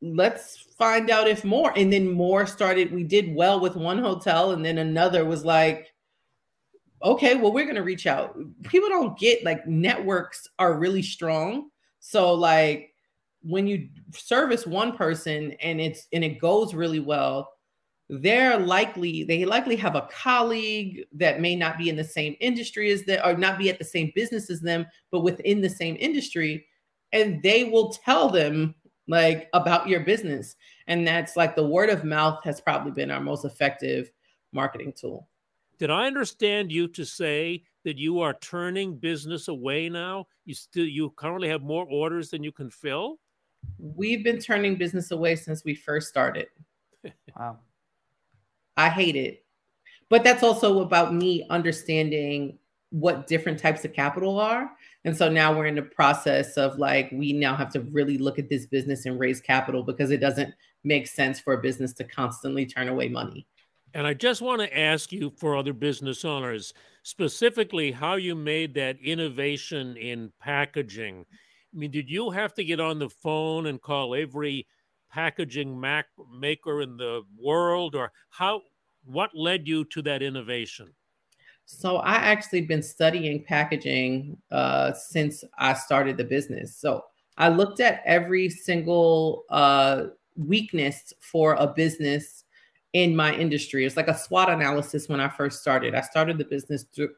Let's 0.01 0.57
find 0.77 1.09
out 1.09 1.27
if 1.27 1.43
more. 1.43 1.73
And 1.75 1.91
then 1.91 2.09
more 2.09 2.45
started, 2.45 2.93
we 2.93 3.03
did 3.03 3.35
well 3.35 3.59
with 3.59 3.75
one 3.75 3.97
hotel, 3.97 4.51
and 4.51 4.63
then 4.63 4.77
another 4.77 5.25
was 5.25 5.43
like, 5.43 5.91
okay, 7.03 7.35
well, 7.35 7.51
we're 7.51 7.65
gonna 7.65 7.83
reach 7.83 8.07
out. 8.07 8.37
People 8.63 8.89
don't 8.89 9.19
get 9.19 9.43
like 9.43 9.67
networks 9.67 10.47
are 10.59 10.79
really 10.79 11.01
strong. 11.01 11.71
So 11.99 12.33
like 12.33 12.93
when 13.47 13.67
you 13.67 13.87
service 14.13 14.65
one 14.65 14.95
person 14.95 15.53
and 15.61 15.79
it's 15.79 16.07
and 16.13 16.23
it 16.23 16.39
goes 16.39 16.73
really 16.73 16.99
well 16.99 17.53
they're 18.09 18.57
likely 18.57 19.23
they 19.23 19.45
likely 19.45 19.75
have 19.75 19.95
a 19.95 20.07
colleague 20.11 21.03
that 21.11 21.41
may 21.41 21.55
not 21.55 21.77
be 21.77 21.89
in 21.89 21.95
the 21.95 22.03
same 22.03 22.35
industry 22.39 22.91
as 22.91 23.03
them 23.03 23.19
or 23.25 23.35
not 23.35 23.57
be 23.57 23.69
at 23.69 23.77
the 23.79 23.85
same 23.85 24.11
business 24.15 24.49
as 24.49 24.61
them 24.61 24.85
but 25.11 25.21
within 25.21 25.61
the 25.61 25.69
same 25.69 25.97
industry 25.99 26.65
and 27.13 27.41
they 27.43 27.65
will 27.65 27.89
tell 27.89 28.29
them 28.29 28.75
like 29.07 29.49
about 29.53 29.87
your 29.87 30.01
business. 30.01 30.55
And 30.87 31.07
that's 31.07 31.35
like 31.35 31.55
the 31.55 31.65
word 31.65 31.89
of 31.89 32.03
mouth 32.03 32.43
has 32.43 32.61
probably 32.61 32.91
been 32.91 33.11
our 33.11 33.21
most 33.21 33.45
effective 33.45 34.11
marketing 34.51 34.93
tool. 34.95 35.27
Did 35.79 35.91
i 35.91 36.07
understand 36.07 36.71
you 36.71 36.87
to 36.89 37.05
say 37.05 37.63
that 37.85 37.97
you 37.97 38.19
are 38.19 38.33
turning 38.41 38.97
business 38.97 39.47
away 39.47 39.89
now? 39.89 40.25
You 40.45 40.55
still 40.55 40.85
you 40.85 41.11
currently 41.11 41.49
have 41.49 41.61
more 41.61 41.85
orders 41.85 42.29
than 42.29 42.43
you 42.43 42.51
can 42.51 42.69
fill 42.69 43.19
We've 43.77 44.23
been 44.23 44.39
turning 44.39 44.75
business 44.75 45.11
away 45.11 45.35
since 45.35 45.63
we 45.63 45.75
first 45.75 46.09
started. 46.09 46.47
Wow. 47.37 47.59
I 48.75 48.89
hate 48.89 49.15
it. 49.15 49.45
But 50.09 50.23
that's 50.23 50.43
also 50.43 50.81
about 50.81 51.13
me 51.13 51.45
understanding 51.49 52.57
what 52.89 53.27
different 53.27 53.59
types 53.59 53.83
of 53.85 53.93
capital 53.93 54.39
are. 54.39 54.71
And 55.03 55.15
so 55.15 55.29
now 55.29 55.55
we're 55.55 55.65
in 55.65 55.75
the 55.75 55.81
process 55.81 56.57
of 56.57 56.77
like, 56.77 57.09
we 57.11 57.33
now 57.33 57.55
have 57.55 57.71
to 57.73 57.81
really 57.81 58.17
look 58.17 58.39
at 58.39 58.49
this 58.49 58.65
business 58.65 59.05
and 59.05 59.19
raise 59.19 59.41
capital 59.41 59.83
because 59.83 60.11
it 60.11 60.17
doesn't 60.17 60.53
make 60.83 61.07
sense 61.07 61.39
for 61.39 61.53
a 61.53 61.61
business 61.61 61.93
to 61.93 62.03
constantly 62.03 62.65
turn 62.65 62.87
away 62.87 63.09
money. 63.09 63.45
And 63.93 64.05
I 64.05 64.13
just 64.13 64.41
want 64.41 64.61
to 64.61 64.77
ask 64.77 65.11
you 65.11 65.31
for 65.37 65.55
other 65.55 65.73
business 65.73 66.23
owners, 66.23 66.73
specifically 67.03 67.91
how 67.91 68.15
you 68.15 68.35
made 68.35 68.73
that 68.75 68.97
innovation 69.01 69.97
in 69.97 70.31
packaging 70.39 71.25
I 71.77 71.79
mean, 71.79 71.91
did 71.91 72.09
you 72.09 72.31
have 72.31 72.55
to 72.55 72.63
get 72.63 72.79
on 72.79 72.97
the 72.97 73.07
phone 73.07 73.67
and 73.67 73.79
call 73.79 74.15
every 74.15 74.65
packaging 75.11 75.79
mac 75.79 76.07
maker 76.33 76.81
in 76.81 76.97
the 76.97 77.21
world, 77.39 77.93
or 77.93 78.11
how? 78.31 78.63
What 79.05 79.29
led 79.35 79.67
you 79.67 79.85
to 79.85 80.01
that 80.01 80.23
innovation? 80.23 80.91
So 81.65 81.97
I 81.97 82.15
actually 82.15 82.61
been 82.61 82.81
studying 82.81 83.43
packaging 83.43 84.37
uh, 84.51 84.93
since 84.93 85.43
I 85.59 85.73
started 85.73 86.17
the 86.17 86.23
business. 86.23 86.75
So 86.75 87.05
I 87.37 87.49
looked 87.49 87.79
at 87.79 88.01
every 88.05 88.49
single 88.49 89.43
uh, 89.49 90.05
weakness 90.35 91.13
for 91.19 91.53
a 91.53 91.67
business 91.67 92.43
in 92.93 93.15
my 93.15 93.35
industry. 93.35 93.85
It's 93.85 93.97
like 93.97 94.07
a 94.07 94.17
SWOT 94.17 94.49
analysis 94.49 95.07
when 95.07 95.19
I 95.19 95.29
first 95.29 95.61
started. 95.61 95.93
I 95.93 96.01
started 96.01 96.39
the 96.39 96.45
business 96.45 96.85
through 96.93 97.11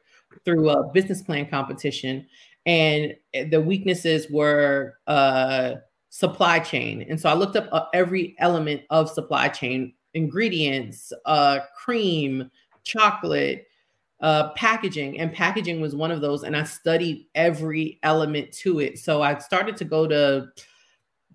through 0.44 0.70
a 0.70 0.92
business 0.92 1.22
plan 1.22 1.48
competition 1.48 2.26
and 2.66 3.14
the 3.50 3.60
weaknesses 3.60 4.26
were 4.30 4.94
uh, 5.06 5.74
supply 6.10 6.58
chain. 6.58 7.06
And 7.08 7.20
so 7.20 7.28
I 7.28 7.34
looked 7.34 7.56
up 7.56 7.68
uh, 7.72 7.86
every 7.94 8.34
element 8.38 8.82
of 8.90 9.08
supply 9.10 9.48
chain 9.48 9.94
ingredients, 10.14 11.12
uh, 11.24 11.60
cream, 11.76 12.50
chocolate, 12.82 13.66
uh, 14.20 14.50
packaging, 14.50 15.18
and 15.18 15.32
packaging 15.32 15.80
was 15.80 15.94
one 15.94 16.10
of 16.10 16.20
those. 16.20 16.42
And 16.42 16.56
I 16.56 16.64
studied 16.64 17.26
every 17.34 17.98
element 18.02 18.52
to 18.54 18.80
it. 18.80 18.98
So 18.98 19.22
I 19.22 19.38
started 19.38 19.76
to 19.78 19.84
go 19.84 20.06
to 20.06 20.48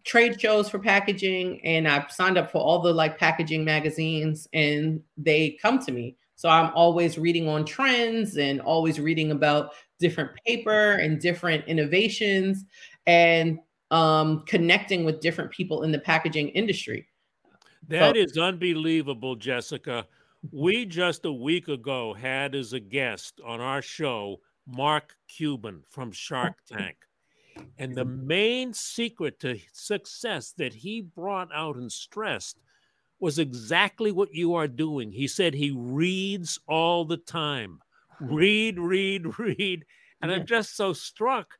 trade 0.03 0.39
shows 0.39 0.70
for 0.70 0.77
packaging, 0.77 1.65
and 1.65 1.88
I 1.88 2.05
signed 2.10 2.38
up 2.38 2.51
for 2.51 2.60
all 2.60 2.79
the 2.82 2.94
like 2.94 3.17
packaging 3.17 3.65
magazines, 3.65 4.48
and 4.53 5.01
they 5.17 5.58
come 5.62 5.79
to 5.79 5.91
me. 5.91 6.15
So 6.36 6.50
I'm 6.50 6.72
always 6.75 7.17
reading 7.17 7.48
on 7.48 7.65
trends 7.65 8.38
and 8.38 8.62
always 8.62 9.00
reading 9.00 9.32
about 9.32 9.72
different 10.00 10.32
paper 10.46 10.94
and 10.94 11.20
different 11.20 11.66
innovations 11.68 12.66
and 13.08 13.60
um, 13.92 14.42
connecting 14.42 15.06
with 15.06 15.22
different 15.22 15.52
people 15.52 15.84
in 15.84 15.92
the 15.92 16.00
packaging 16.00 16.50
industry. 16.50 17.08
That 17.88 18.16
so- 18.16 18.22
is 18.22 18.38
unbelievable, 18.38 19.36
Jessica. 19.36 20.08
We 20.52 20.86
just 20.86 21.25
a 21.25 21.32
week 21.32 21.68
ago 21.68 22.14
had 22.14 22.54
as 22.54 22.74
a 22.74 22.80
guest 22.80 23.42
on 23.44 23.62
our 23.62 23.82
show 23.82 24.42
Mark 24.68 25.16
Cuban 25.28 25.84
from 25.90 26.12
Shark 26.12 26.56
Tank. 26.68 26.98
And 27.78 27.96
the 27.96 28.06
main 28.06 28.74
secret 28.74 29.40
to 29.40 29.58
success 29.72 30.54
that 30.58 30.74
he 30.74 31.02
brought 31.02 31.50
out 31.54 31.78
and 31.78 31.92
stressed 31.92 32.60
was 33.20 33.40
exactly 33.40 34.12
what 34.12 34.34
you 34.34 34.56
are 34.56 34.68
doing. 34.68 35.12
He 35.12 35.28
said 35.28 35.54
he 35.54 35.72
reads 35.72 36.60
all 36.68 37.06
the 37.06 37.18
time. 37.18 37.80
Read, 38.19 38.79
read, 38.79 39.25
read. 39.39 39.86
And 40.22 40.31
I'm 40.31 40.45
just 40.45 40.75
so 40.75 40.93
struck 40.93 41.55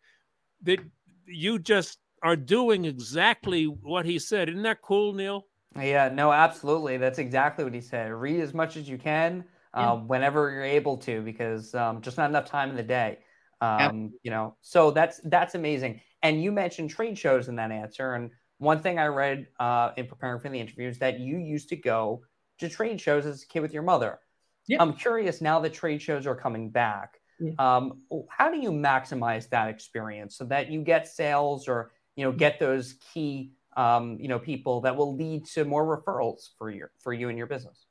that 0.64 0.80
you 1.28 1.60
just 1.60 2.00
are 2.24 2.36
doing 2.36 2.86
exactly 2.86 3.66
what 3.66 4.06
he 4.06 4.18
said. 4.18 4.50
Isn't 4.50 4.64
that 4.64 4.82
cool, 4.82 5.14
Neil? 5.14 5.46
Yeah, 5.80 6.10
no, 6.10 6.32
absolutely. 6.32 6.98
That's 6.98 7.20
exactly 7.20 7.64
what 7.64 7.74
he 7.74 7.82
said. 7.82 8.12
Read 8.12 8.40
as 8.40 8.54
much 8.54 8.78
as 8.78 8.88
you 8.88 8.98
can 8.98 9.46
yeah. 9.76 9.92
Um, 9.92 10.08
whenever 10.08 10.52
you're 10.52 10.64
able 10.64 10.98
to, 11.00 11.22
because 11.22 11.76
um, 11.76 12.02
just 12.02 12.18
not 12.18 12.30
enough 12.30 12.46
time 12.46 12.70
in 12.70 12.76
the 12.76 12.84
day. 12.84 13.20
Um, 13.62 14.14
you 14.24 14.32
know, 14.32 14.56
so 14.62 14.92
that's 14.92 15.20
that's 15.26 15.56
amazing. 15.56 16.02
And 16.22 16.42
you 16.42 16.52
mentioned 16.52 16.90
trade 16.92 17.18
shows 17.18 17.48
in 17.48 17.56
that 17.58 17.72
answer. 17.72 18.14
And 18.14 18.32
one 18.58 18.80
thing 18.82 19.00
I 19.00 19.08
read 19.08 19.48
uh, 19.60 19.92
in 19.98 20.08
preparing 20.08 20.40
for 20.40 20.50
the 20.50 20.60
interview 20.60 20.88
is 20.88 21.00
that 21.00 21.20
you 21.20 21.38
used 21.38 21.70
to 21.70 21.76
go 21.76 22.22
to 22.60 22.70
trade 22.70 23.02
shows 23.02 23.26
as 23.26 23.44
a 23.44 23.48
kid 23.48 23.62
with 23.62 23.74
your 23.74 23.84
mother. 23.84 24.20
Yep. 24.68 24.82
I'm 24.82 24.94
curious 24.94 25.42
now 25.42 25.60
that 25.60 25.74
trade 25.74 26.02
shows 26.02 26.26
are 26.26 26.36
coming 26.36 26.70
back. 26.70 27.20
Yeah. 27.40 27.52
Um, 27.60 28.02
how 28.30 28.50
do 28.50 28.58
you 28.58 28.72
maximize 28.72 29.50
that 29.50 29.68
experience 29.68 30.38
so 30.38 30.46
that 30.46 30.72
you 30.72 30.82
get 30.82 31.08
sales 31.08 31.68
or 31.68 31.92
you 32.16 32.24
know 32.24 32.32
get 32.32 32.60
those 32.60 32.96
key 33.14 33.52
um, 33.76 34.18
you 34.20 34.28
know 34.28 34.40
people 34.40 34.82
that 34.82 34.96
will 34.96 35.16
lead 35.16 35.46
to 35.48 35.66
more 35.66 35.86
referrals 35.86 36.50
for 36.58 36.70
your 36.70 36.92
for 36.98 37.14
you 37.14 37.30
and 37.30 37.38
your 37.38 37.48
business? 37.48 37.86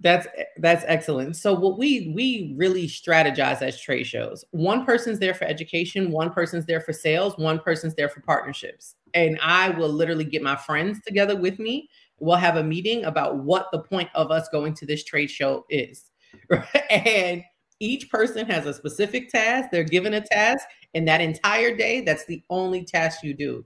That's 0.00 0.26
that's 0.56 0.84
excellent. 0.88 1.36
So 1.36 1.54
what 1.54 1.78
we 1.78 2.12
we 2.14 2.54
really 2.56 2.88
strategize 2.88 3.62
as 3.62 3.80
trade 3.80 4.04
shows. 4.04 4.44
One 4.50 4.84
person's 4.84 5.18
there 5.18 5.34
for 5.34 5.44
education, 5.44 6.10
one 6.10 6.32
person's 6.32 6.66
there 6.66 6.80
for 6.80 6.92
sales, 6.92 7.36
one 7.36 7.58
person's 7.58 7.94
there 7.94 8.08
for 8.08 8.20
partnerships. 8.22 8.96
And 9.12 9.38
I 9.42 9.70
will 9.70 9.90
literally 9.90 10.24
get 10.24 10.42
my 10.42 10.56
friends 10.56 11.00
together 11.06 11.36
with 11.36 11.58
me. 11.58 11.88
We'll 12.20 12.36
have 12.36 12.56
a 12.56 12.62
meeting 12.62 13.04
about 13.04 13.38
what 13.38 13.68
the 13.72 13.80
point 13.80 14.08
of 14.14 14.30
us 14.30 14.48
going 14.48 14.74
to 14.74 14.86
this 14.86 15.04
trade 15.04 15.30
show 15.30 15.64
is. 15.68 16.10
And 16.90 17.42
each 17.80 18.10
person 18.10 18.46
has 18.46 18.66
a 18.66 18.74
specific 18.74 19.30
task. 19.30 19.70
They're 19.70 19.84
given 19.84 20.14
a 20.14 20.20
task, 20.20 20.66
and 20.94 21.08
that 21.08 21.20
entire 21.20 21.74
day, 21.74 22.02
that's 22.02 22.26
the 22.26 22.42
only 22.50 22.84
task 22.84 23.22
you 23.22 23.32
do 23.32 23.64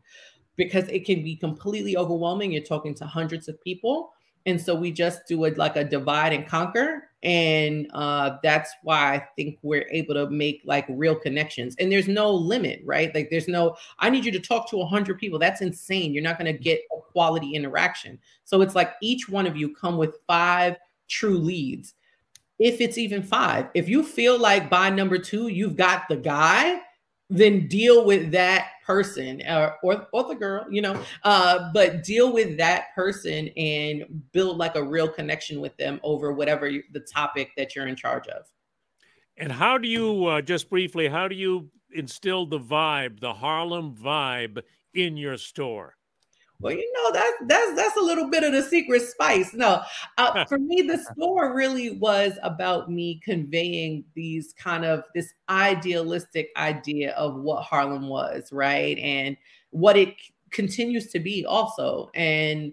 because 0.56 0.87
it 0.88 1.04
can 1.04 1.23
be 1.23 1.34
completely 1.34 1.96
overwhelming. 1.96 2.52
You're 2.52 2.62
talking 2.62 2.94
to 2.94 3.06
hundreds 3.06 3.49
of 3.49 3.61
people 3.61 4.12
and 4.46 4.61
so 4.61 4.75
we 4.75 4.92
just 4.92 5.26
do 5.26 5.44
it 5.44 5.56
like 5.56 5.76
a 5.76 5.84
divide 5.84 6.32
and 6.32 6.46
conquer 6.46 7.11
and 7.25 7.90
uh, 7.95 8.37
that's 8.43 8.71
why 8.83 9.14
i 9.14 9.26
think 9.35 9.59
we're 9.62 9.88
able 9.90 10.14
to 10.14 10.28
make 10.31 10.62
like 10.64 10.85
real 10.88 11.16
connections. 11.16 11.75
And 11.78 11.90
there's 11.90 12.09
no 12.09 12.31
limit 12.31 12.83
right? 12.85 13.14
Like 13.14 13.28
there's 13.31 13.49
no 13.49 13.76
i 13.99 14.11
need 14.11 14.25
you 14.25 14.33
to 14.33 14.40
talk 14.40 14.69
to 14.71 14.76
100 14.76 15.19
people. 15.19 15.38
That's 15.38 15.62
insane. 15.62 16.12
You're 16.12 16.23
not 16.23 16.38
going 16.38 16.52
to 16.52 16.59
get 16.59 16.81
a 16.97 17.00
quality 17.00 17.54
interaction. 17.54 18.19
So 18.45 18.61
it's 18.61 18.75
like 18.75 18.93
each 19.02 19.28
one 19.28 19.47
of 19.47 19.57
you 19.57 19.75
come 19.75 19.97
with 19.97 20.19
five 20.26 20.76
true 21.09 21.38
leads. 21.38 21.95
If 22.59 22.81
it's 22.81 22.99
even 22.99 23.23
five 23.23 23.69
if 23.75 23.88
you 23.88 24.02
feel 24.02 24.38
like 24.38 24.70
by 24.70 24.90
number 24.90 25.18
two 25.18 25.48
you've 25.48 25.77
got 25.77 26.03
the 26.09 26.16
guy 26.16 26.81
then 27.30 27.66
deal 27.68 28.04
with 28.04 28.30
that 28.32 28.68
person 28.84 29.42
uh, 29.42 29.72
or 29.82 30.06
or 30.12 30.24
the 30.24 30.34
girl, 30.34 30.66
you 30.70 30.82
know, 30.82 31.02
uh, 31.22 31.70
but 31.72 32.02
deal 32.02 32.32
with 32.32 32.56
that 32.58 32.94
person 32.94 33.48
and 33.56 34.04
build 34.32 34.58
like 34.58 34.76
a 34.76 34.82
real 34.82 35.08
connection 35.08 35.60
with 35.60 35.76
them 35.76 36.00
over 36.02 36.32
whatever 36.32 36.68
you, 36.68 36.82
the 36.92 37.00
topic 37.00 37.50
that 37.56 37.74
you're 37.74 37.87
in 37.87 37.96
charge 37.96 38.28
of. 38.28 38.44
And 39.37 39.50
how 39.50 39.78
do 39.78 39.88
you 39.88 40.26
uh, 40.26 40.42
just 40.42 40.70
briefly? 40.70 41.08
How 41.08 41.28
do 41.28 41.34
you 41.34 41.70
instill 41.92 42.46
the 42.46 42.60
vibe, 42.60 43.20
the 43.20 43.32
Harlem 43.32 43.94
vibe, 43.94 44.62
in 44.92 45.16
your 45.16 45.37
store? 45.37 45.96
Well, 46.61 46.73
you 46.73 46.93
know, 46.95 47.12
that's 47.12 47.37
that's 47.47 47.75
that's 47.75 47.97
a 47.97 48.03
little 48.05 48.31
bit 48.31 48.45
of 48.45 48.53
the 48.53 48.62
secret 48.62 49.03
spice. 49.03 49.53
No, 49.55 49.83
uh, 50.19 50.45
for 50.47 50.59
me, 50.59 50.83
the 50.83 50.99
store 50.99 51.55
really 51.55 51.99
was 51.99 52.33
about 52.43 52.90
me 52.90 53.21
conveying 53.25 54.05
these 54.14 54.55
kind 54.57 54.85
of 54.85 55.05
this 55.14 55.35
idealistic 55.49 56.51
idea 56.57 57.12
of 57.12 57.35
what 57.37 57.64
Harlem 57.64 58.09
was, 58.09 58.51
right, 58.53 58.97
and 58.99 59.37
what 59.71 59.97
it 59.97 60.14
continues 60.51 61.09
to 61.09 61.19
be, 61.19 61.45
also, 61.45 62.11
and 62.14 62.73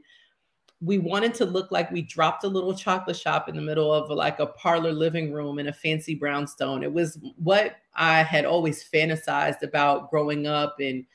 we 0.82 0.98
wanted 0.98 1.34
to 1.36 1.46
look 1.46 1.72
like 1.72 1.92
we 1.92 2.02
dropped 2.02 2.44
a 2.44 2.48
little 2.48 2.74
chocolate 2.74 3.16
shop 3.16 3.48
in 3.48 3.56
the 3.56 3.62
middle 3.62 3.94
of 3.94 4.10
like 4.10 4.40
a 4.40 4.48
parlor 4.48 4.92
living 4.92 5.32
room 5.32 5.60
in 5.60 5.68
a 5.68 5.74
fancy 5.74 6.16
brownstone. 6.16 6.82
It 6.82 6.92
was 6.92 7.20
what 7.36 7.78
I 7.94 8.24
had 8.24 8.46
always 8.46 8.84
fantasized 8.84 9.62
about 9.62 10.10
growing 10.10 10.48
up 10.48 10.78
and 10.80 11.06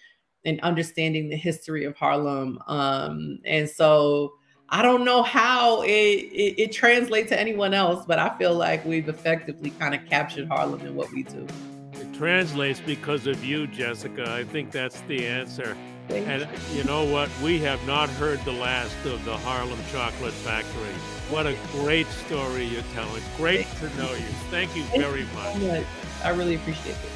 and 0.47 0.61
understanding 0.61 1.29
the 1.29 1.37
history 1.37 1.85
of 1.85 1.97
Harlem. 1.97 2.59
Um, 2.69 3.41
and 3.45 3.69
so 3.69 4.33
I 4.71 4.81
don't 4.81 5.05
know 5.05 5.23
how 5.23 5.83
it, 5.83 5.89
it, 5.89 6.61
it 6.61 6.73
translates 6.73 7.29
to 7.31 7.39
anyone 7.39 7.75
else, 7.75 8.07
but 8.07 8.19
I 8.19 8.35
feel 8.39 8.55
like 8.55 8.85
we've 8.85 9.09
effectively 9.09 9.71
kind 9.71 9.95
of 9.95 10.07
captured 10.09 10.49
Harlem 10.49 10.81
in 10.81 10.95
what 10.95 11.11
we 11.13 11.25
do. 11.25 11.47
It 11.93 12.15
translates 12.15 12.81
because 12.81 13.27
of 13.27 13.45
you, 13.45 13.67
Jessica. 13.67 14.33
I 14.33 14.45
think 14.45 14.71
that's 14.71 15.01
the 15.03 15.27
answer. 15.27 15.77
Thank 16.09 16.29
and 16.29 16.43
you. 16.71 16.79
you 16.79 16.85
know 16.85 17.05
what? 17.05 17.29
We 17.43 17.59
have 17.61 17.85
not 17.85 18.09
heard 18.11 18.41
the 18.45 18.53
last 18.53 18.97
of 19.05 19.25
the 19.25 19.37
Harlem 19.39 19.79
Chocolate 19.91 20.33
Factory. 20.33 20.95
What 21.29 21.47
a 21.47 21.57
great 21.73 22.07
story 22.07 22.67
you're 22.67 22.83
telling. 22.95 23.23
Great 23.37 23.67
Thank 23.67 23.93
to 23.93 23.99
know 23.99 24.13
you. 24.13 24.27
Thank 24.51 24.77
you 24.77 24.85
very 24.85 25.21
you 25.21 25.27
much. 25.35 25.55
So 25.55 25.67
much. 25.67 25.87
I 26.23 26.29
really 26.31 26.55
appreciate 26.55 26.93
it. 26.93 27.16